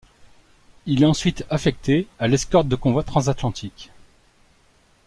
[0.87, 3.91] Il est ensuite affecté à l’escorte de convoi transatlantique.